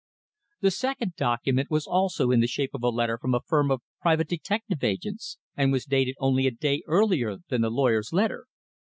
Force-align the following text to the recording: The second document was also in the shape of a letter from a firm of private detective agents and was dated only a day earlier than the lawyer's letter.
The 0.61 0.71
second 0.71 1.13
document 1.15 1.69
was 1.69 1.85
also 1.85 2.31
in 2.31 2.39
the 2.39 2.47
shape 2.47 2.73
of 2.73 2.81
a 2.81 2.89
letter 2.89 3.19
from 3.19 3.35
a 3.35 3.39
firm 3.39 3.69
of 3.69 3.83
private 4.01 4.27
detective 4.27 4.83
agents 4.83 5.37
and 5.55 5.71
was 5.71 5.85
dated 5.85 6.15
only 6.17 6.47
a 6.47 6.51
day 6.51 6.81
earlier 6.87 7.37
than 7.49 7.61
the 7.61 7.69
lawyer's 7.69 8.11
letter. 8.11 8.47